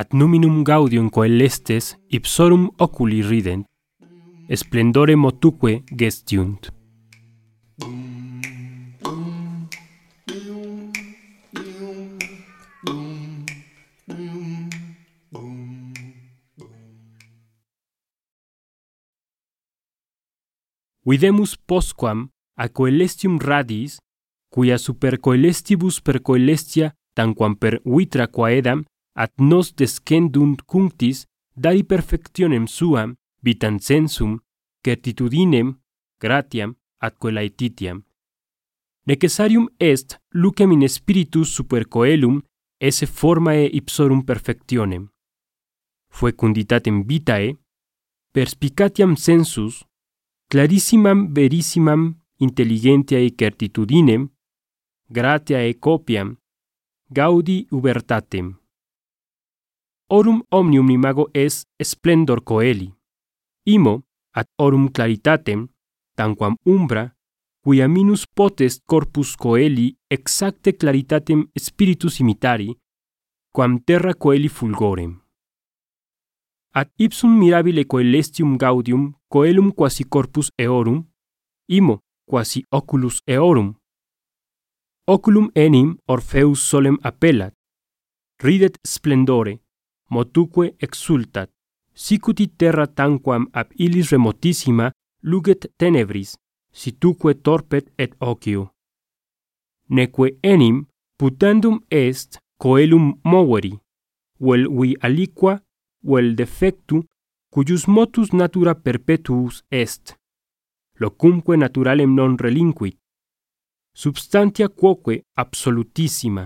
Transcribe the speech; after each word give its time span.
ad 0.00 0.14
numinum 0.14 0.62
gaudium 0.64 1.10
coelestes 1.10 1.96
ipsorum 2.08 2.70
oculi 2.78 3.20
rident, 3.22 3.66
splendore 4.54 5.14
motuque 5.16 5.82
gestiunt. 5.90 6.79
videmus 21.06 21.56
postquam 21.56 22.28
a 22.56 22.68
coelestium 22.68 23.38
radis, 23.38 23.98
cuia 24.50 24.78
super 24.78 25.18
coelestibus 25.18 26.00
per 26.00 26.20
coelestia 26.20 26.92
tanquam 27.14 27.54
per 27.56 27.80
vitra 27.84 28.26
quaedam 28.26 28.84
at 29.14 29.32
nos 29.38 29.72
descendunt 29.74 30.62
cunctis 30.66 31.24
dari 31.54 31.84
perfectionem 31.84 32.66
suam 32.66 33.14
vitam 33.42 33.78
sensum 33.78 34.38
certitudinem 34.84 35.74
gratiam 36.20 36.76
ad 36.98 37.16
coelaetitiam. 37.18 38.04
Necessarium 39.06 39.68
est 39.78 40.18
lucem 40.30 40.72
in 40.72 40.88
spiritus 40.88 41.48
super 41.48 41.88
coelum 41.88 42.42
esse 42.78 43.06
formae 43.06 43.68
ipsorum 43.72 44.22
perfectionem. 44.24 45.08
Fecunditatem 46.10 47.02
vitae, 47.06 47.56
perspicatiam 48.32 49.16
sensus, 49.16 49.84
clarissimam 50.50 51.28
verissimam 51.34 52.16
intelligentiae 52.40 53.30
certitudinem, 53.38 54.24
gratiae 55.08 55.74
copiam, 55.78 56.32
gaudi 57.08 57.68
ubertatem. 57.70 58.48
Orum 60.08 60.42
omnium 60.50 60.90
imago 60.90 61.28
est 61.34 61.68
splendor 61.84 62.42
coeli. 62.42 62.90
Imo 63.64 64.02
ad 64.34 64.46
orum 64.58 64.88
claritatem, 64.90 65.68
tanquam 66.16 66.56
umbra, 66.66 67.06
quia 67.62 67.86
minus 67.86 68.26
potest 68.26 68.82
corpus 68.86 69.36
coeli 69.36 69.94
exacte 70.10 70.74
claritatem 70.74 71.46
spiritus 71.54 72.18
imitari, 72.18 72.74
quam 73.54 73.78
terra 73.78 74.14
coeli 74.14 74.48
fulgorem 74.48 75.14
ad 76.72 76.88
ipsum 76.98 77.38
mirabile 77.38 77.84
coelestium 77.84 78.56
gaudium 78.56 79.12
coelum 79.28 79.72
quasi 79.72 80.04
corpus 80.04 80.50
eorum 80.58 81.04
imo 81.68 82.00
quasi 82.26 82.64
oculus 82.70 83.22
eorum. 83.26 83.74
Oculum 85.06 85.50
enim 85.54 85.96
orpheus 86.06 86.60
solem 86.70 86.96
appellat 87.02 87.54
ridet 88.42 88.78
splendore 88.86 89.58
motuque 90.10 90.74
exultat. 90.78 91.50
Sicuti 91.94 92.46
terra 92.48 92.86
tanquam 92.86 93.48
ab 93.52 93.68
illis 93.76 94.10
remotissima 94.12 94.92
luget 95.22 95.66
tenebris 95.76 96.36
situque 96.72 97.34
torpet 97.42 97.92
et 97.98 98.14
ocio. 98.20 98.70
Neque 99.88 100.38
enim 100.42 100.86
putandum 101.18 101.80
est 101.90 102.38
coelum 102.58 103.18
moveri 103.24 103.72
vel 104.40 104.68
vi 104.68 104.96
aliqua 105.00 105.60
vel 106.02 106.34
defectu 106.34 107.04
cuius 107.52 107.86
motus 107.86 108.32
natura 108.32 108.74
perpetuus 108.74 109.62
est 109.70 110.14
locumque 111.00 111.56
naturalem 111.56 112.14
non 112.14 112.36
relinquit 112.38 112.96
substantia 113.94 114.68
quoque 114.68 115.22
absolutissima 115.34 116.44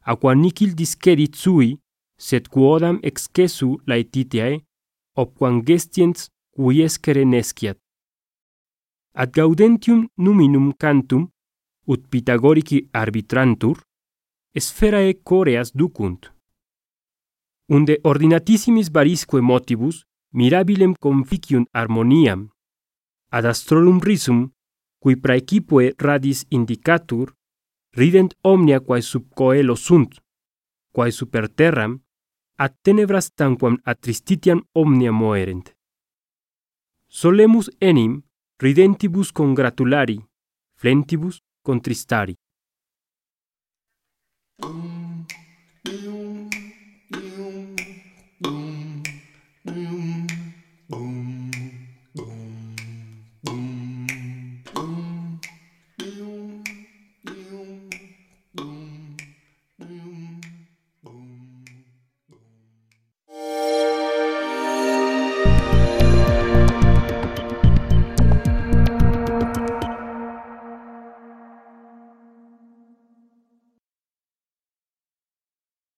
aqua 0.00 0.16
qua 0.20 0.34
nihil 0.34 0.74
discedit 0.74 1.34
sui 1.34 1.70
sed 2.16 2.48
quodam 2.48 2.98
excessu 3.02 3.68
laetitiae 3.86 4.66
opquam 5.16 5.62
gestiens 5.64 6.28
quiescere 6.56 7.24
nesciat. 7.24 7.78
Ad 9.14 9.32
gaudentium 9.32 10.06
numinum 10.16 10.72
cantum 10.76 11.28
ut 11.86 12.08
pythagorici 12.10 12.88
arbitrantur 12.92 13.80
sferae 14.66 15.12
coreas 15.22 15.72
ducunt 15.72 16.35
unde 17.68 17.98
ordinatissimis 18.02 18.90
varisque 18.90 19.40
motibus 19.40 20.04
mirabilem 20.32 20.94
conficium 20.94 21.66
harmoniam, 21.72 22.50
ad 23.30 23.44
astrorum 23.44 24.00
risum, 24.00 24.50
cui 24.98 25.16
praecipoe 25.16 25.94
radis 25.98 26.44
indicatur, 26.50 27.34
rident 27.96 28.34
omnia 28.42 28.80
quae 28.80 29.02
sub 29.02 29.24
coelo 29.34 29.76
sunt, 29.76 30.20
quae 30.92 31.10
super 31.10 31.48
terram, 31.48 32.00
ad 32.56 32.72
tenebras 32.82 33.30
tanquam 33.34 33.78
atristitiam 33.84 34.62
omnia 34.72 35.12
moerent. 35.12 35.72
Solemus 37.08 37.70
enim 37.80 38.22
ridentibus 38.58 39.32
congratulari, 39.32 40.18
flentibus 40.76 41.40
contristari. 41.62 42.34